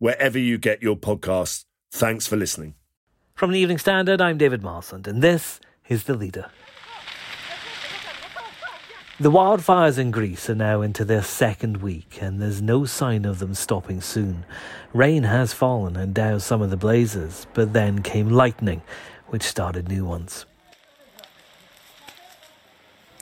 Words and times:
wherever 0.00 0.38
you 0.38 0.58
get 0.58 0.82
your 0.82 0.96
podcasts. 0.96 1.64
Thanks 1.92 2.26
for 2.26 2.36
listening. 2.36 2.74
From 3.34 3.52
the 3.52 3.60
Evening 3.60 3.78
Standard, 3.78 4.20
I'm 4.20 4.38
David 4.38 4.62
Marsland, 4.62 5.06
and 5.06 5.22
this 5.22 5.60
is 5.88 6.04
The 6.04 6.14
Leader. 6.14 6.50
The 9.20 9.30
wildfires 9.30 9.98
in 9.98 10.10
Greece 10.10 10.48
are 10.48 10.54
now 10.54 10.80
into 10.80 11.04
their 11.04 11.22
second 11.22 11.82
week, 11.82 12.22
and 12.22 12.40
there's 12.40 12.62
no 12.62 12.86
sign 12.86 13.26
of 13.26 13.38
them 13.38 13.52
stopping 13.52 14.00
soon. 14.00 14.46
Rain 14.94 15.24
has 15.24 15.52
fallen 15.52 15.94
and 15.96 16.14
doused 16.14 16.46
some 16.46 16.62
of 16.62 16.70
the 16.70 16.78
blazes, 16.78 17.46
but 17.52 17.74
then 17.74 18.02
came 18.02 18.30
lightning, 18.30 18.80
which 19.28 19.42
started 19.42 19.88
new 19.88 20.06
ones. 20.06 20.46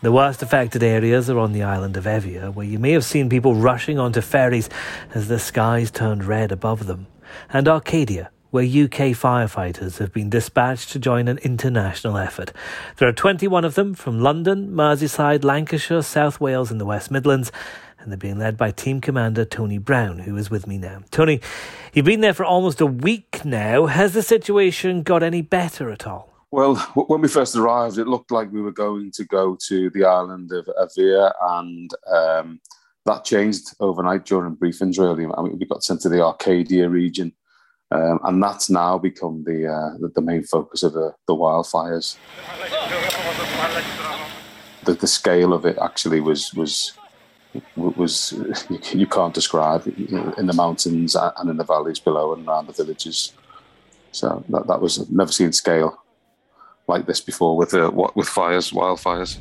The 0.00 0.12
worst 0.12 0.44
affected 0.44 0.84
areas 0.84 1.28
are 1.28 1.40
on 1.40 1.50
the 1.50 1.64
island 1.64 1.96
of 1.96 2.04
Evia, 2.04 2.54
where 2.54 2.64
you 2.64 2.78
may 2.78 2.92
have 2.92 3.04
seen 3.04 3.28
people 3.28 3.56
rushing 3.56 3.98
onto 3.98 4.20
ferries 4.20 4.70
as 5.12 5.26
the 5.26 5.40
skies 5.40 5.90
turned 5.90 6.24
red 6.24 6.52
above 6.52 6.86
them, 6.86 7.08
and 7.52 7.66
Arcadia, 7.66 8.30
where 8.50 8.62
UK 8.62 9.10
firefighters 9.18 9.98
have 9.98 10.12
been 10.12 10.30
dispatched 10.30 10.90
to 10.90 11.00
join 11.00 11.26
an 11.26 11.38
international 11.38 12.16
effort. 12.16 12.52
There 12.98 13.08
are 13.08 13.12
21 13.12 13.64
of 13.64 13.74
them 13.74 13.92
from 13.92 14.20
London, 14.20 14.70
Merseyside, 14.70 15.42
Lancashire, 15.42 16.02
South 16.02 16.40
Wales, 16.40 16.70
and 16.70 16.80
the 16.80 16.86
West 16.86 17.10
Midlands, 17.10 17.50
and 17.98 18.12
they're 18.12 18.16
being 18.16 18.38
led 18.38 18.56
by 18.56 18.70
Team 18.70 19.00
Commander 19.00 19.44
Tony 19.44 19.78
Brown, 19.78 20.20
who 20.20 20.36
is 20.36 20.48
with 20.48 20.68
me 20.68 20.78
now. 20.78 21.02
Tony, 21.10 21.40
you've 21.92 22.06
been 22.06 22.20
there 22.20 22.34
for 22.34 22.44
almost 22.44 22.80
a 22.80 22.86
week 22.86 23.44
now. 23.44 23.86
Has 23.86 24.12
the 24.14 24.22
situation 24.22 25.02
got 25.02 25.24
any 25.24 25.42
better 25.42 25.90
at 25.90 26.06
all? 26.06 26.37
Well, 26.50 26.76
when 26.94 27.20
we 27.20 27.28
first 27.28 27.56
arrived, 27.56 27.98
it 27.98 28.08
looked 28.08 28.30
like 28.30 28.50
we 28.50 28.62
were 28.62 28.72
going 28.72 29.10
to 29.12 29.24
go 29.24 29.56
to 29.66 29.90
the 29.90 30.04
island 30.04 30.50
of 30.52 30.66
Evia, 30.80 31.32
and 31.42 31.90
um, 32.10 32.60
that 33.04 33.24
changed 33.24 33.74
overnight 33.80 34.24
during 34.24 34.56
briefings. 34.56 34.98
Really, 34.98 35.26
I 35.26 35.42
mean, 35.42 35.58
we 35.58 35.66
got 35.66 35.84
sent 35.84 36.00
to 36.02 36.08
the 36.08 36.24
Arcadia 36.24 36.88
region, 36.88 37.34
um, 37.90 38.20
and 38.24 38.42
that's 38.42 38.70
now 38.70 38.96
become 38.96 39.44
the, 39.44 39.66
uh, 39.66 40.08
the, 40.14 40.22
main 40.22 40.42
focus 40.42 40.82
of 40.82 40.94
the, 40.94 41.14
the 41.26 41.34
wildfires. 41.34 42.16
The, 44.84 44.94
the 44.94 45.06
scale 45.06 45.52
of 45.52 45.66
it 45.66 45.76
actually 45.76 46.20
was 46.20 46.54
was 46.54 46.94
was 47.76 48.32
you 48.94 49.06
can't 49.06 49.34
describe 49.34 49.86
in 49.86 50.46
the 50.46 50.54
mountains 50.54 51.14
and 51.14 51.50
in 51.50 51.58
the 51.58 51.64
valleys 51.64 51.98
below 51.98 52.32
and 52.32 52.48
around 52.48 52.68
the 52.68 52.72
villages. 52.72 53.34
So 54.12 54.42
that, 54.48 54.66
that 54.66 54.80
was 54.80 55.10
never 55.10 55.30
seen 55.30 55.52
scale 55.52 56.02
like 56.88 57.06
this 57.06 57.20
before 57.20 57.56
with 57.56 57.74
uh, 57.74 57.90
what 57.90 58.16
with 58.16 58.28
fires, 58.28 58.70
wildfires. 58.72 59.38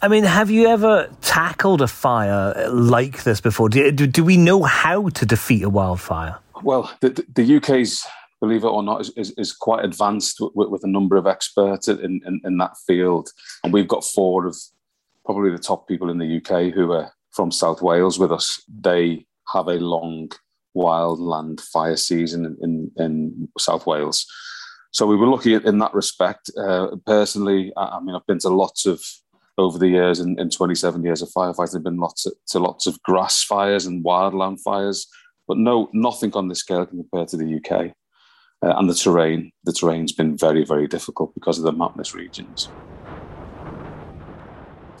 I 0.00 0.06
mean, 0.06 0.22
have 0.24 0.48
you 0.50 0.68
ever 0.68 1.10
tackled 1.22 1.82
a 1.82 1.88
fire 1.88 2.68
like 2.70 3.24
this 3.24 3.40
before? 3.40 3.68
Do, 3.68 3.90
do, 3.90 4.06
do 4.06 4.22
we 4.22 4.36
know 4.36 4.62
how 4.62 5.08
to 5.08 5.26
defeat 5.26 5.64
a 5.64 5.68
wildfire? 5.68 6.38
Well, 6.62 6.92
the, 7.00 7.24
the 7.34 7.56
UK's, 7.56 8.06
believe 8.40 8.62
it 8.62 8.68
or 8.68 8.84
not, 8.84 9.00
is, 9.00 9.10
is, 9.16 9.32
is 9.36 9.52
quite 9.52 9.84
advanced 9.84 10.38
with, 10.40 10.68
with, 10.68 10.84
a 10.84 10.88
number 10.88 11.16
of 11.16 11.26
experts 11.26 11.88
in, 11.88 12.20
in, 12.24 12.40
in 12.44 12.58
that 12.58 12.76
field. 12.86 13.30
And 13.64 13.72
we've 13.72 13.88
got 13.88 14.04
four 14.04 14.46
of 14.46 14.56
probably 15.24 15.50
the 15.50 15.58
top 15.58 15.88
people 15.88 16.10
in 16.10 16.18
the 16.18 16.36
UK 16.36 16.72
who 16.72 16.92
are 16.92 17.12
from 17.32 17.50
South 17.50 17.82
Wales 17.82 18.20
with 18.20 18.30
us. 18.30 18.62
They 18.68 19.26
have 19.52 19.66
a 19.66 19.80
long 19.80 20.30
wildland 20.78 21.60
fire 21.60 21.96
season 21.96 22.56
in, 22.62 22.90
in 22.96 23.48
South 23.58 23.86
Wales. 23.86 24.26
So 24.90 25.06
we 25.06 25.16
were 25.16 25.26
lucky 25.26 25.54
in 25.54 25.78
that 25.78 25.92
respect. 25.92 26.50
Uh, 26.56 26.96
personally, 27.04 27.72
I, 27.76 28.00
mean, 28.00 28.14
I've 28.14 28.26
been 28.26 28.38
to 28.40 28.48
lots 28.48 28.86
of 28.86 29.02
over 29.58 29.76
the 29.76 29.88
years 29.88 30.20
in, 30.20 30.38
in 30.38 30.48
27 30.48 31.02
years 31.02 31.20
of 31.20 31.28
firefighting, 31.30 31.76
I've 31.76 31.82
been 31.82 31.98
lots 31.98 32.26
of, 32.26 32.32
to 32.50 32.60
lots 32.60 32.86
of 32.86 33.02
grass 33.02 33.42
fires 33.42 33.86
and 33.86 34.04
wildland 34.04 34.60
fires, 34.60 35.08
but 35.48 35.58
no, 35.58 35.90
nothing 35.92 36.32
on 36.34 36.46
this 36.46 36.60
scale 36.60 36.86
can 36.86 36.98
compare 36.98 37.26
to 37.26 37.36
the 37.36 37.56
UK. 37.56 37.92
Uh, 38.62 38.74
and 38.76 38.88
the 38.88 38.94
terrain, 38.94 39.50
the 39.64 39.72
terrain's 39.72 40.12
been 40.12 40.36
very, 40.36 40.64
very 40.64 40.86
difficult 40.86 41.34
because 41.34 41.58
of 41.58 41.64
the 41.64 41.72
mountainous 41.72 42.14
regions. 42.14 42.68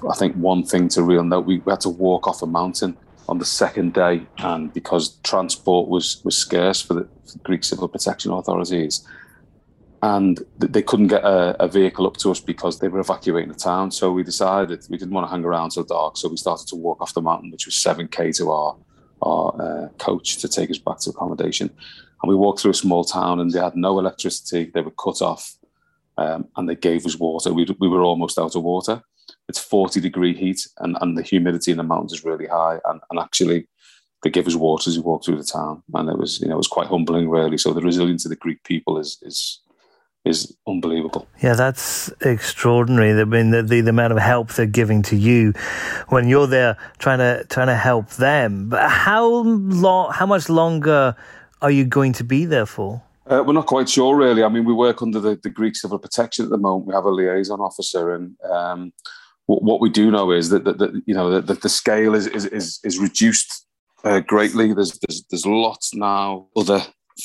I 0.08 0.14
think 0.16 0.34
one 0.36 0.64
thing 0.64 0.88
to 0.90 1.02
real 1.02 1.24
note, 1.24 1.46
we 1.46 1.62
had 1.66 1.80
to 1.80 1.88
walk 1.88 2.26
off 2.26 2.42
a 2.42 2.46
mountain 2.46 2.96
on 3.28 3.38
the 3.38 3.44
second 3.44 3.92
day, 3.92 4.26
and 4.38 4.72
because 4.72 5.16
transport 5.22 5.88
was 5.88 6.22
was 6.24 6.36
scarce 6.36 6.80
for 6.80 6.94
the, 6.94 7.04
for 7.26 7.32
the 7.32 7.38
Greek 7.44 7.62
civil 7.62 7.86
protection 7.86 8.32
authorities, 8.32 9.06
and 10.02 10.40
they 10.58 10.82
couldn't 10.82 11.08
get 11.08 11.24
a, 11.24 11.62
a, 11.62 11.68
vehicle 11.68 12.06
up 12.06 12.16
to 12.18 12.30
us 12.30 12.40
because 12.40 12.78
they 12.78 12.88
were 12.88 13.00
evacuating 13.00 13.50
the 13.50 13.58
town. 13.58 13.90
So 13.90 14.12
we 14.12 14.22
decided 14.22 14.86
we 14.88 14.96
didn't 14.96 15.12
want 15.12 15.26
to 15.26 15.30
hang 15.30 15.44
around 15.44 15.70
till 15.70 15.84
dark, 15.84 16.16
so 16.16 16.28
we 16.28 16.36
started 16.36 16.68
to 16.68 16.76
walk 16.76 17.00
off 17.02 17.14
the 17.14 17.20
mountain, 17.20 17.50
which 17.50 17.66
was 17.66 17.76
seven 17.76 18.08
k 18.08 18.32
to 18.32 18.50
our 18.50 18.76
our 19.22 19.62
uh, 19.62 19.88
coach 19.98 20.38
to 20.38 20.48
take 20.48 20.70
us 20.70 20.78
back 20.78 20.98
to 21.00 21.10
accommodation. 21.10 21.68
And 22.22 22.28
we 22.28 22.34
walked 22.34 22.60
through 22.60 22.70
a 22.72 22.74
small 22.74 23.04
town, 23.04 23.40
and 23.40 23.52
they 23.52 23.60
had 23.60 23.76
no 23.76 23.98
electricity; 23.98 24.70
they 24.72 24.80
were 24.80 24.92
cut 24.92 25.20
off, 25.20 25.54
um, 26.16 26.48
and 26.56 26.66
they 26.66 26.76
gave 26.76 27.04
us 27.04 27.18
water. 27.18 27.52
We 27.52 27.66
we 27.78 27.88
were 27.88 28.02
almost 28.02 28.38
out 28.38 28.56
of 28.56 28.62
water 28.62 29.02
it's 29.48 29.58
40 29.58 30.00
degree 30.00 30.34
heat 30.34 30.66
and, 30.78 30.96
and 31.00 31.16
the 31.16 31.22
humidity 31.22 31.70
in 31.70 31.78
the 31.78 31.82
mountains 31.82 32.12
is 32.12 32.24
really 32.24 32.46
high. 32.46 32.78
And, 32.84 33.00
and 33.10 33.18
actually, 33.18 33.66
they 34.22 34.30
give 34.30 34.46
us 34.46 34.54
water 34.54 34.90
as 34.90 34.96
we 34.96 35.02
walk 35.02 35.24
through 35.24 35.38
the 35.38 35.44
town. 35.44 35.82
And 35.94 36.08
it 36.08 36.18
was, 36.18 36.40
you 36.40 36.48
know, 36.48 36.54
it 36.54 36.58
was 36.58 36.68
quite 36.68 36.88
humbling, 36.88 37.28
really. 37.28 37.56
So 37.56 37.72
the 37.72 37.80
resilience 37.80 38.24
of 38.24 38.30
the 38.30 38.36
Greek 38.36 38.62
people 38.64 38.98
is, 38.98 39.16
is, 39.22 39.60
is 40.24 40.54
unbelievable. 40.66 41.26
Yeah, 41.42 41.54
that's 41.54 42.10
extraordinary. 42.20 43.18
I 43.18 43.24
mean, 43.24 43.50
the, 43.50 43.62
the, 43.62 43.80
the, 43.80 43.90
amount 43.90 44.12
of 44.12 44.18
help 44.18 44.52
they're 44.52 44.66
giving 44.66 45.02
to 45.02 45.16
you 45.16 45.52
when 46.08 46.28
you're 46.28 46.46
there 46.46 46.76
trying 46.98 47.18
to 47.18 47.46
trying 47.48 47.68
to 47.68 47.76
help 47.76 48.10
them. 48.10 48.68
But 48.68 48.90
how 48.90 49.26
long? 49.28 50.12
How 50.12 50.26
much 50.26 50.48
longer 50.48 51.16
are 51.62 51.70
you 51.70 51.84
going 51.84 52.12
to 52.14 52.24
be 52.24 52.44
there 52.44 52.66
for? 52.66 53.02
Uh, 53.26 53.44
we're 53.46 53.52
not 53.52 53.66
quite 53.66 53.88
sure, 53.88 54.16
really. 54.16 54.42
I 54.42 54.48
mean, 54.48 54.64
we 54.64 54.72
work 54.72 55.02
under 55.02 55.20
the, 55.20 55.38
the 55.42 55.50
Greek 55.50 55.76
civil 55.76 55.98
protection 55.98 56.44
at 56.46 56.50
the 56.50 56.56
moment. 56.56 56.86
We 56.86 56.94
have 56.94 57.04
a 57.04 57.10
liaison 57.10 57.60
officer, 57.60 58.14
and 58.14 58.36
um, 58.50 58.92
what, 59.48 59.80
we 59.80 59.88
do 59.88 60.10
know 60.10 60.30
is 60.30 60.50
that, 60.50 60.64
that, 60.64 60.78
that 60.78 61.02
you 61.06 61.14
know 61.14 61.40
that, 61.40 61.62
the 61.62 61.68
scale 61.68 62.14
is 62.14 62.26
is 62.26 62.80
is, 62.84 62.98
reduced 62.98 63.66
uh, 64.04 64.20
greatly. 64.20 64.74
There's, 64.74 64.98
there's 64.98 65.24
there's 65.30 65.46
lots 65.46 65.94
now. 65.94 66.48
Other 66.54 66.82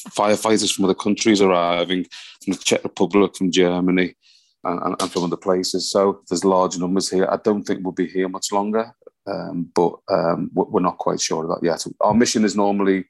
firefighters 0.09 0.73
from 0.73 0.85
other 0.85 0.95
countries 0.95 1.41
arriving 1.41 2.05
from 2.43 2.53
the 2.53 2.59
Czech 2.59 2.83
Republic, 2.83 3.35
from 3.35 3.51
Germany, 3.51 4.15
and, 4.63 4.95
and, 4.99 5.11
from 5.11 5.25
other 5.25 5.37
places. 5.37 5.91
So 5.91 6.21
there's 6.29 6.45
large 6.45 6.77
numbers 6.77 7.09
here. 7.09 7.27
I 7.29 7.37
don't 7.43 7.63
think 7.63 7.81
we'll 7.83 7.91
be 7.91 8.07
here 8.07 8.29
much 8.29 8.53
longer, 8.53 8.93
um, 9.27 9.69
but 9.75 9.93
um, 10.09 10.49
we're 10.53 10.79
not 10.79 10.99
quite 10.99 11.19
sure 11.19 11.43
of 11.43 11.49
that 11.49 11.65
yet. 11.65 11.85
Our 11.99 12.13
mission 12.13 12.45
is 12.45 12.55
normally 12.55 13.05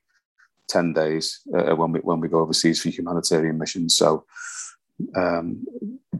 ten 0.67 0.91
days 0.91 1.39
uh, 1.55 1.75
when 1.75 1.91
we 1.91 1.99
when 1.99 2.19
we 2.19 2.29
go 2.29 2.39
overseas 2.39 2.81
for 2.81 2.89
humanitarian 2.89 3.59
missions. 3.59 3.95
So 3.95 4.25
um, 5.15 5.65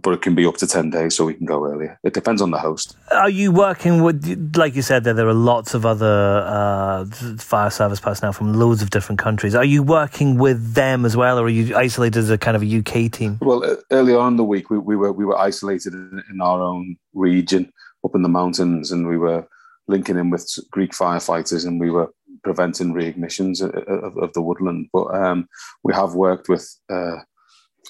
but 0.04 0.14
it 0.14 0.22
can 0.22 0.36
be 0.36 0.46
up 0.46 0.58
to 0.58 0.68
10 0.68 0.90
days 0.90 1.16
so 1.16 1.26
we 1.26 1.34
can 1.34 1.46
go 1.46 1.66
earlier. 1.66 1.98
It 2.04 2.14
depends 2.14 2.42
on 2.42 2.52
the 2.52 2.58
host. 2.58 2.96
Are 3.12 3.30
you 3.30 3.52
working 3.52 4.04
with, 4.04 4.54
like 4.56 4.76
you 4.76 4.82
said, 4.82 5.06
there, 5.06 5.14
there 5.14 5.28
are 5.28 5.34
lots 5.34 5.74
of 5.74 5.86
other 5.86 6.44
uh, 6.46 7.06
fire 7.38 7.70
service 7.70 8.00
personnel 8.00 8.34
from 8.34 8.54
loads 8.54 8.82
of 8.82 8.90
different 8.90 9.20
countries. 9.20 9.56
Are 9.56 9.64
you 9.64 9.82
working 9.82 10.38
with 10.38 10.74
them 10.74 11.06
as 11.06 11.16
well, 11.16 11.40
or 11.40 11.46
are 11.46 11.50
you 11.50 11.76
isolated 11.76 12.20
as 12.20 12.30
a 12.30 12.38
kind 12.38 12.58
of 12.58 12.64
a 12.64 12.78
UK 12.80 13.12
team? 13.12 13.40
Well, 13.42 13.78
early 13.92 14.14
on 14.14 14.34
in 14.34 14.38
the 14.38 14.44
week, 14.44 14.70
we, 14.70 14.78
we 14.78 14.96
were 14.96 15.14
we 15.14 15.26
were 15.26 15.38
isolated 15.38 15.94
in, 15.94 16.22
in, 16.30 16.42
our 16.42 16.62
own 16.62 16.98
region 17.14 17.72
up 18.04 18.14
in 18.14 18.24
the 18.24 18.30
mountains, 18.30 18.92
and 18.92 19.08
we 19.08 19.18
were 19.18 19.48
linking 19.88 20.18
in 20.18 20.30
with 20.30 20.48
Greek 20.72 20.92
firefighters, 20.92 21.66
and 21.66 21.80
we 21.80 21.90
were 21.90 22.12
preventing 22.44 22.94
reignitions 22.94 23.62
of, 23.62 23.74
of, 23.88 24.18
of 24.18 24.34
the 24.34 24.42
woodland. 24.42 24.88
But 24.92 25.16
um, 25.16 25.48
we 25.84 25.94
have 25.94 26.14
worked 26.14 26.50
with 26.50 26.68
uh, 26.90 27.18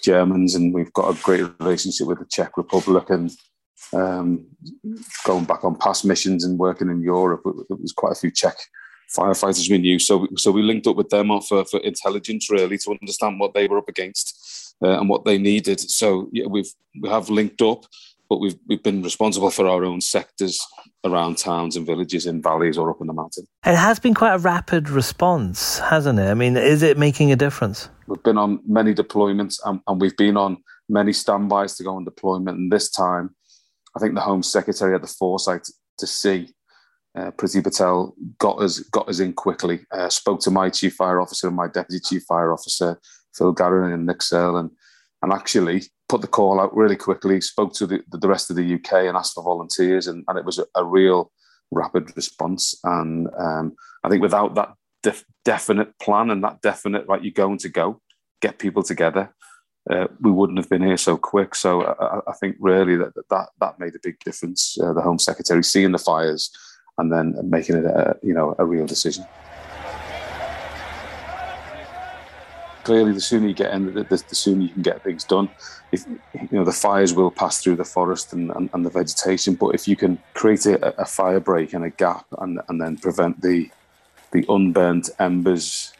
Germans, 0.02 0.56
and 0.56 0.74
we've 0.74 0.94
got 0.94 1.16
a 1.16 1.24
great 1.24 1.44
relationship 1.60 2.08
with 2.08 2.20
the 2.20 2.26
Czech 2.26 2.58
Republic, 2.58 3.10
and 3.10 3.32
um, 3.94 4.46
going 5.26 5.46
back 5.46 5.64
on 5.64 5.76
past 5.76 6.06
missions 6.06 6.44
and 6.44 6.58
working 6.58 6.90
in 6.90 7.02
Europe, 7.02 7.42
there 7.44 7.78
was 7.78 7.92
quite 7.92 8.14
a 8.14 8.20
few 8.20 8.32
Czech 8.32 8.58
firefighters 9.16 9.70
we 9.70 9.78
knew. 9.78 10.00
So, 10.00 10.28
so 10.38 10.52
we 10.52 10.62
linked 10.62 10.88
up 10.88 10.96
with 10.96 11.10
them 11.10 11.30
for, 11.42 11.66
for 11.66 11.80
intelligence, 11.82 12.50
really, 12.50 12.78
to 12.80 12.98
understand 13.00 13.40
what 13.40 13.54
they 13.54 13.68
were 13.68 13.78
up 13.78 13.90
against 13.90 14.76
uh, 14.84 15.00
and 15.00 15.08
what 15.08 15.26
they 15.26 15.38
needed. 15.38 15.80
So, 15.80 16.30
yeah, 16.32 16.46
we've 16.48 16.72
we 17.02 17.10
have 17.10 17.30
linked 17.30 17.62
up, 17.62 17.86
but 18.30 18.40
we've 18.40 18.56
we've 18.68 18.84
been 18.84 19.02
responsible 19.04 19.50
for 19.50 19.68
our 19.68 19.84
own 19.84 20.02
sectors 20.02 20.66
around 21.04 21.38
towns 21.38 21.76
and 21.76 21.86
villages 21.86 22.26
in 22.26 22.42
valleys 22.42 22.78
or 22.78 22.90
up 22.90 23.02
in 23.02 23.08
the 23.08 23.14
mountain. 23.14 23.46
It 23.66 23.76
has 23.76 24.00
been 24.00 24.14
quite 24.14 24.34
a 24.34 24.38
rapid 24.38 24.90
response, 24.90 25.80
hasn't 25.80 26.20
it? 26.20 26.30
I 26.30 26.34
mean, 26.34 26.56
is 26.56 26.82
it 26.82 26.98
making 26.98 27.32
a 27.32 27.36
difference? 27.36 27.90
We've 28.08 28.24
been 28.24 28.38
on 28.38 28.60
many 28.66 28.94
deployments 28.94 29.60
and, 29.66 29.82
and 29.88 30.00
we've 30.00 30.16
been 30.16 30.38
on 30.38 30.58
many 30.88 31.12
standbys 31.12 31.76
to 31.76 31.84
go 31.84 31.96
on 31.96 32.06
deployment. 32.06 32.58
And 32.58 32.72
this 32.72 32.90
time, 32.90 33.36
I 33.96 34.00
think 34.00 34.16
the 34.16 34.22
Home 34.22 34.44
Secretary 34.44 34.94
had 34.94 35.04
the 35.04 35.08
foresight 35.08 35.68
to 35.98 36.08
see 36.08 36.54
uh, 37.16 37.32
Priti 37.32 37.64
Patel 37.64 38.16
got 38.40 38.60
us 38.60 38.80
got 38.80 39.08
us 39.08 39.20
in 39.20 39.34
quickly. 39.34 39.82
Uh, 39.92 40.10
spoke 40.10 40.40
to 40.42 40.52
my 40.52 40.70
chief 40.70 40.96
fire 40.96 41.22
officer 41.22 41.48
and 41.48 41.56
my 41.56 41.68
deputy 41.68 42.00
chief 42.00 42.24
fire 42.24 42.52
officer, 42.52 43.00
Phil 43.36 43.52
Garrigan 43.52 43.94
and 43.94 44.06
Nick 44.06 44.22
Searle, 44.22 44.58
and 44.58 44.72
and 45.24 45.32
actually 45.32 45.84
put 46.10 46.22
the 46.22 46.28
call 46.28 46.60
out 46.60 46.76
really 46.76 46.98
quickly. 46.98 47.42
Spoke 47.42 47.74
to 47.76 47.88
the, 47.88 48.04
the 48.12 48.28
rest 48.28 48.52
of 48.52 48.58
the 48.58 48.76
UK 48.76 49.06
and 49.06 49.18
asked 49.18 49.34
for 49.34 49.44
volunteers, 49.44 50.06
and, 50.06 50.24
and 50.28 50.38
it 50.38 50.46
was 50.46 50.60
a, 50.60 50.66
a 50.76 50.84
real 50.84 51.32
rapid 51.72 52.16
response. 52.16 52.78
And 52.84 53.28
um, 53.38 53.76
I 54.04 54.10
think 54.10 54.22
without 54.22 54.54
that 54.56 54.74
def- 55.02 55.26
definite 55.46 55.98
plan 56.00 56.30
and 56.30 56.44
that 56.44 56.62
definite 56.62 57.08
right, 57.08 57.24
you're 57.24 57.32
going 57.32 57.58
to 57.60 57.70
go 57.70 58.02
get 58.42 58.60
people 58.60 58.84
together. 58.84 59.34
Uh, 59.90 60.08
we 60.22 60.32
wouldn't 60.32 60.60
have 60.60 60.70
been 60.70 60.84
here 60.84 60.98
so 60.98 61.18
quick. 61.18 61.56
So 61.56 61.84
I, 61.84 62.20
I 62.30 62.34
think 62.34 62.58
really 62.60 62.98
that, 62.98 63.14
that 63.30 63.50
that 63.60 63.80
made 63.80 63.96
a 63.96 64.00
big 64.04 64.20
difference. 64.26 64.78
Uh, 64.82 64.94
the 64.94 65.02
Home 65.02 65.20
Secretary 65.20 65.64
seeing 65.64 65.94
the 65.94 65.98
fires 65.98 66.52
and 66.98 67.12
then 67.12 67.36
making 67.44 67.78
it 67.78 67.86
a 67.86 68.18
you 68.22 68.34
know 68.34 68.56
a 68.60 68.66
real 68.66 68.86
decision. 68.86 69.26
Clearly, 72.84 73.14
the 73.14 73.22
sooner 73.22 73.48
you 73.48 73.54
get 73.54 73.74
in, 73.74 73.94
the, 73.94 74.04
the, 74.04 74.24
the 74.30 74.36
sooner 74.36 74.62
you 74.62 74.70
can 74.70 74.82
get 74.82 75.04
things 75.04 75.24
done. 75.24 75.50
If 75.92 76.06
you 76.08 76.50
know 76.52 76.66
the 76.66 76.72
fires 76.72 77.14
will 77.14 77.32
pass 77.32 77.62
through 77.62 77.78
the 77.78 77.86
forest 77.86 78.34
and, 78.34 78.52
and, 78.52 78.70
and 78.74 78.86
the 78.86 78.90
vegetation, 78.90 79.56
but 79.56 79.70
if 79.70 79.88
you 79.88 79.96
can 79.96 80.20
create 80.34 80.66
a, 80.66 81.02
a 81.02 81.06
fire 81.06 81.40
break 81.40 81.74
and 81.74 81.86
a 81.86 81.90
gap, 81.90 82.26
and, 82.40 82.60
and 82.68 82.82
then 82.82 82.98
prevent 82.98 83.42
the 83.42 83.70
the 84.32 84.46
unburnt 84.50 85.10
embers 85.20 85.94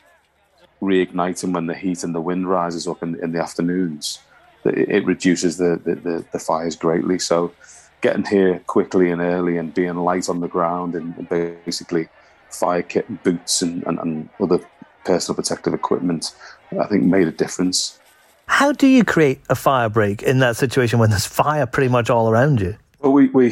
reigniting 0.82 1.54
when 1.54 1.68
the 1.68 1.76
heat 1.76 2.04
and 2.04 2.14
the 2.14 2.22
wind 2.22 2.50
rises 2.50 2.88
up 2.88 3.02
in, 3.02 3.22
in 3.24 3.32
the 3.32 3.42
afternoons, 3.42 4.20
it, 4.66 5.06
reduces 5.06 5.58
the, 5.58 5.80
the, 5.84 5.96
the, 5.96 6.26
the 6.32 6.40
fires 6.40 6.76
greatly. 6.76 7.20
So 7.20 7.54
getting 8.02 8.26
here 8.26 8.60
quickly 8.68 9.12
and 9.12 9.22
early 9.22 9.58
and 9.58 9.74
being 9.74 9.96
light 9.96 10.30
on 10.30 10.42
the 10.42 10.48
ground 10.48 10.96
and 10.96 11.30
basically 11.30 12.10
fire 12.50 12.84
kit 12.84 13.08
and 13.08 13.22
boots 13.24 13.62
and, 13.62 13.84
and, 13.88 14.00
and 14.00 14.30
other 14.40 14.60
personal 15.06 15.36
protective 15.36 15.74
equipment, 15.74 16.36
I 16.80 16.86
think 16.88 17.04
made 17.04 17.28
a 17.28 17.32
difference. 17.32 18.00
How 18.48 18.72
do 18.72 18.88
you 18.88 19.04
create 19.04 19.42
a 19.50 19.56
fire 19.56 19.90
break 19.90 20.22
in 20.22 20.40
that 20.40 20.58
situation 20.58 21.00
when 21.00 21.10
there's 21.10 21.26
fire 21.26 21.66
pretty 21.66 21.90
much 21.90 22.10
all 22.10 22.30
around 22.30 22.62
you? 22.62 22.76
Well, 23.00 23.12
we, 23.12 23.28
we 23.30 23.48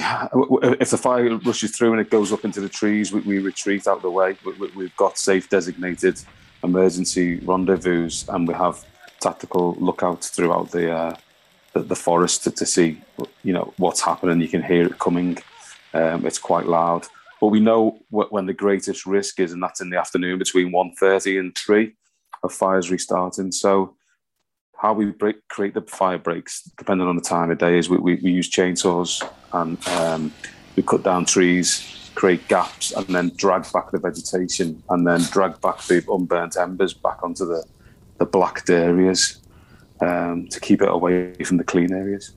if 0.79 0.91
the 0.91 0.97
fire 0.97 1.35
rushes 1.37 1.75
through 1.75 1.91
and 1.91 2.01
it 2.01 2.09
goes 2.09 2.31
up 2.31 2.45
into 2.45 2.61
the 2.61 2.69
trees, 2.69 3.11
we, 3.11 3.21
we 3.21 3.39
retreat 3.39 3.87
out 3.87 3.97
of 3.97 4.01
the 4.01 4.11
way. 4.11 4.37
We, 4.75 4.85
have 4.85 4.95
got 4.95 5.17
safe 5.17 5.49
designated 5.49 6.21
emergency 6.63 7.39
rendezvous, 7.39 8.09
and 8.29 8.47
we 8.47 8.53
have 8.53 8.85
tactical 9.19 9.75
lookouts 9.79 10.29
throughout 10.29 10.71
the 10.71 10.91
uh, 10.91 11.15
the, 11.73 11.81
the 11.81 11.95
forest 11.95 12.43
to, 12.43 12.51
to, 12.51 12.65
see, 12.65 13.01
you 13.43 13.53
know, 13.53 13.73
what's 13.77 14.01
happening. 14.01 14.41
You 14.41 14.47
can 14.47 14.63
hear 14.63 14.85
it 14.85 14.99
coming. 14.99 15.37
Um, 15.93 16.25
it's 16.25 16.39
quite 16.39 16.67
loud, 16.67 17.07
but 17.41 17.47
we 17.47 17.59
know 17.59 17.99
when 18.09 18.45
the 18.45 18.53
greatest 18.53 19.05
risk 19.05 19.39
is, 19.39 19.51
and 19.51 19.61
that's 19.61 19.81
in 19.81 19.89
the 19.89 19.97
afternoon 19.97 20.37
between 20.37 20.71
1.30 20.71 21.39
and 21.39 21.57
three, 21.57 21.95
of 22.43 22.53
fires 22.53 22.89
restarting. 22.89 23.51
So 23.51 23.95
how 24.77 24.93
we 24.93 25.05
break, 25.05 25.47
create 25.47 25.73
the 25.73 25.81
fire 25.81 26.17
breaks, 26.17 26.63
depending 26.77 27.07
on 27.07 27.15
the 27.15 27.21
time 27.21 27.51
of 27.51 27.57
day, 27.57 27.77
is 27.77 27.89
we, 27.89 27.97
we, 27.97 28.15
we 28.15 28.31
use 28.31 28.49
chainsaws 28.49 29.27
and 29.53 29.87
um, 29.89 30.33
we 30.75 30.83
cut 30.83 31.03
down 31.03 31.25
trees, 31.25 32.11
create 32.15 32.47
gaps, 32.47 32.91
and 32.93 33.07
then 33.07 33.31
drag 33.35 33.71
back 33.73 33.91
the 33.91 33.99
vegetation, 33.99 34.81
and 34.89 35.05
then 35.05 35.21
drag 35.31 35.59
back 35.61 35.81
the 35.83 36.03
unburnt 36.09 36.57
embers 36.57 36.93
back 36.93 37.23
onto 37.23 37.45
the 37.45 37.63
the 38.17 38.25
blacked 38.27 38.69
areas 38.69 39.41
um, 39.99 40.47
to 40.47 40.59
keep 40.59 40.79
it 40.83 40.89
away 40.89 41.33
from 41.43 41.57
the 41.57 41.63
clean 41.63 41.91
areas. 41.91 42.35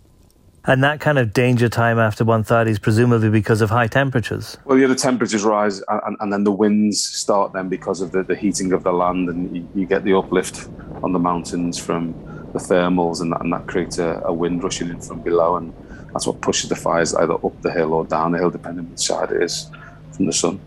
And 0.66 0.82
that 0.82 1.00
kind 1.00 1.18
of 1.18 1.32
danger 1.32 1.68
time 1.68 1.98
after 1.98 2.24
1.30 2.24 2.68
is 2.68 2.78
presumably 2.78 3.28
because 3.28 3.60
of 3.60 3.68
high 3.68 3.86
temperatures? 3.86 4.56
Well, 4.64 4.78
yeah, 4.78 4.86
the 4.86 4.94
temperatures 4.94 5.44
rise 5.44 5.82
and, 5.88 6.16
and 6.20 6.32
then 6.32 6.44
the 6.44 6.52
winds 6.52 7.02
start 7.02 7.52
then 7.52 7.68
because 7.68 8.00
of 8.00 8.12
the, 8.12 8.22
the 8.22 8.34
heating 8.34 8.72
of 8.72 8.82
the 8.82 8.92
land 8.92 9.28
and 9.28 9.54
you, 9.54 9.68
you, 9.74 9.86
get 9.86 10.04
the 10.04 10.14
uplift 10.16 10.68
on 11.02 11.12
the 11.12 11.18
mountains 11.18 11.78
from 11.78 12.12
the 12.52 12.58
thermals 12.58 13.20
and 13.20 13.32
that, 13.32 13.42
and 13.42 13.52
that 13.52 13.66
creates 13.66 13.98
a, 13.98 14.22
a, 14.24 14.32
wind 14.32 14.62
rushing 14.62 14.88
in 14.88 15.00
from 15.00 15.20
below 15.20 15.56
and 15.56 15.74
that's 16.12 16.26
what 16.26 16.40
pushes 16.40 16.70
the 16.70 16.76
fires 16.76 17.14
either 17.14 17.34
up 17.34 17.60
the 17.60 17.70
hill 17.70 17.92
or 17.92 18.06
down 18.06 18.32
the 18.32 18.38
hill 18.38 18.50
depending 18.50 18.86
on 18.86 18.90
which 18.90 19.00
side 19.00 19.30
it 19.32 19.42
is 19.42 19.70
from 20.12 20.26
the 20.26 20.32
sun. 20.32 20.58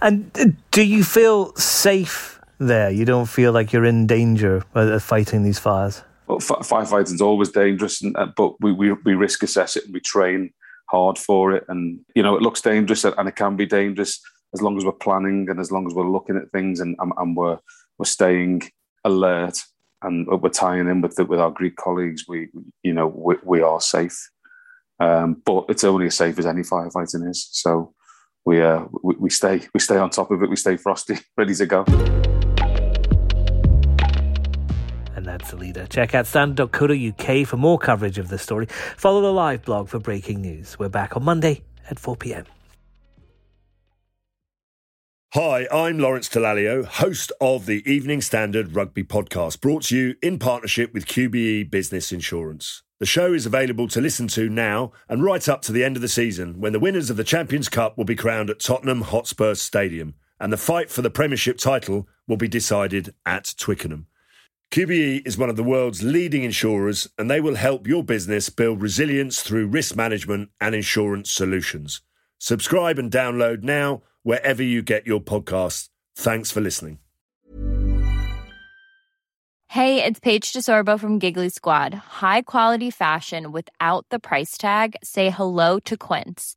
And 0.00 0.56
do 0.70 0.82
you 0.82 1.04
feel 1.04 1.54
safe 1.56 2.32
there. 2.66 2.90
You 2.90 3.04
don't 3.04 3.26
feel 3.26 3.52
like 3.52 3.72
you're 3.72 3.84
in 3.84 4.06
danger 4.06 4.64
of 4.74 5.02
fighting 5.02 5.42
these 5.42 5.58
fires. 5.58 6.02
Firefighting 6.38 7.14
is 7.14 7.20
always 7.20 7.50
dangerous, 7.50 8.02
and, 8.02 8.16
uh, 8.16 8.26
but 8.36 8.60
we, 8.60 8.72
we, 8.72 8.92
we 9.04 9.14
risk 9.14 9.42
assess 9.42 9.76
it 9.76 9.84
and 9.84 9.94
we 9.94 10.00
train 10.00 10.52
hard 10.88 11.18
for 11.18 11.52
it. 11.52 11.64
And 11.68 12.00
you 12.14 12.22
know, 12.22 12.36
it 12.36 12.42
looks 12.42 12.60
dangerous 12.60 13.04
and 13.04 13.28
it 13.28 13.36
can 13.36 13.56
be 13.56 13.66
dangerous 13.66 14.20
as 14.54 14.62
long 14.62 14.76
as 14.76 14.84
we're 14.84 14.92
planning 14.92 15.48
and 15.48 15.58
as 15.58 15.72
long 15.72 15.86
as 15.86 15.94
we're 15.94 16.10
looking 16.10 16.36
at 16.36 16.50
things 16.52 16.80
and, 16.80 16.96
and, 17.00 17.12
and 17.16 17.36
we're 17.36 17.58
we're 17.98 18.04
staying 18.04 18.62
alert 19.04 19.58
and 20.02 20.26
we're 20.26 20.48
tying 20.48 20.88
in 20.88 21.00
with 21.00 21.14
the, 21.16 21.24
with 21.24 21.40
our 21.40 21.50
Greek 21.50 21.76
colleagues. 21.76 22.24
We 22.28 22.48
you 22.82 22.92
know 22.92 23.06
we, 23.08 23.36
we 23.42 23.62
are 23.62 23.80
safe, 23.80 24.30
um, 25.00 25.42
but 25.44 25.66
it's 25.68 25.84
only 25.84 26.06
as 26.06 26.16
safe 26.16 26.38
as 26.38 26.46
any 26.46 26.62
firefighting 26.62 27.28
is. 27.28 27.48
So 27.52 27.94
we 28.44 28.60
uh 28.62 28.84
we, 29.02 29.14
we 29.18 29.30
stay 29.30 29.62
we 29.74 29.80
stay 29.80 29.96
on 29.96 30.10
top 30.10 30.30
of 30.30 30.42
it. 30.42 30.50
We 30.50 30.56
stay 30.56 30.76
frosty, 30.76 31.18
ready 31.36 31.54
to 31.54 31.66
go. 31.66 31.84
That's 35.42 35.50
the 35.50 35.58
leader. 35.58 35.86
Check 35.86 36.14
out 36.14 36.26
standard.co.uk 36.26 37.46
for 37.46 37.56
more 37.56 37.78
coverage 37.78 38.18
of 38.18 38.28
this 38.28 38.42
story. 38.42 38.66
Follow 38.96 39.20
the 39.20 39.32
live 39.32 39.62
blog 39.62 39.88
for 39.88 39.98
breaking 39.98 40.40
news. 40.40 40.78
We're 40.78 40.88
back 40.88 41.16
on 41.16 41.24
Monday 41.24 41.62
at 41.90 41.98
4 41.98 42.16
pm. 42.16 42.44
Hi, 45.34 45.66
I'm 45.72 45.98
Lawrence 45.98 46.28
Dallaglio, 46.28 46.84
host 46.84 47.32
of 47.40 47.64
the 47.64 47.82
Evening 47.90 48.20
Standard 48.20 48.76
Rugby 48.76 49.02
Podcast, 49.02 49.62
brought 49.62 49.84
to 49.84 49.96
you 49.96 50.14
in 50.22 50.38
partnership 50.38 50.92
with 50.92 51.06
QBE 51.06 51.70
Business 51.70 52.12
Insurance. 52.12 52.82
The 53.00 53.06
show 53.06 53.32
is 53.32 53.46
available 53.46 53.88
to 53.88 54.00
listen 54.00 54.28
to 54.28 54.50
now 54.50 54.92
and 55.08 55.24
right 55.24 55.48
up 55.48 55.62
to 55.62 55.72
the 55.72 55.84
end 55.84 55.96
of 55.96 56.02
the 56.02 56.08
season 56.08 56.60
when 56.60 56.74
the 56.74 56.78
winners 56.78 57.08
of 57.08 57.16
the 57.16 57.24
Champions 57.24 57.70
Cup 57.70 57.96
will 57.96 58.04
be 58.04 58.14
crowned 58.14 58.50
at 58.50 58.60
Tottenham 58.60 59.00
Hotspur 59.00 59.54
Stadium 59.54 60.14
and 60.38 60.52
the 60.52 60.58
fight 60.58 60.90
for 60.90 61.00
the 61.00 61.10
Premiership 61.10 61.56
title 61.56 62.06
will 62.28 62.36
be 62.36 62.46
decided 62.46 63.14
at 63.24 63.54
Twickenham. 63.56 64.06
QBE 64.72 65.26
is 65.26 65.36
one 65.36 65.50
of 65.50 65.56
the 65.56 65.62
world's 65.62 66.02
leading 66.02 66.44
insurers, 66.44 67.06
and 67.18 67.30
they 67.30 67.42
will 67.42 67.56
help 67.56 67.86
your 67.86 68.02
business 68.02 68.48
build 68.48 68.80
resilience 68.80 69.42
through 69.42 69.66
risk 69.66 69.94
management 69.94 70.48
and 70.62 70.74
insurance 70.74 71.30
solutions. 71.30 72.00
Subscribe 72.38 72.98
and 72.98 73.12
download 73.12 73.62
now 73.62 74.00
wherever 74.22 74.62
you 74.62 74.80
get 74.80 75.06
your 75.06 75.20
podcasts. 75.20 75.90
Thanks 76.16 76.50
for 76.50 76.62
listening. 76.62 77.00
Hey, 79.68 80.02
it's 80.02 80.20
Paige 80.20 80.54
DeSorbo 80.54 80.98
from 80.98 81.18
Giggly 81.18 81.50
Squad. 81.50 81.92
High 81.92 82.40
quality 82.40 82.90
fashion 82.90 83.52
without 83.52 84.06
the 84.08 84.18
price 84.18 84.56
tag? 84.56 84.96
Say 85.04 85.28
hello 85.28 85.80
to 85.80 85.98
Quince. 85.98 86.56